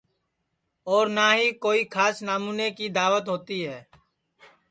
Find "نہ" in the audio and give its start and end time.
1.17-1.25